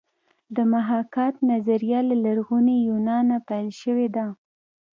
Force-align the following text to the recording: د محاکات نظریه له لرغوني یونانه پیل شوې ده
د 0.55 0.57
محاکات 0.73 1.35
نظریه 1.51 1.99
له 2.09 2.15
لرغوني 2.25 2.77
یونانه 2.87 3.35
پیل 3.47 3.67
شوې 3.81 4.07
ده 4.15 4.25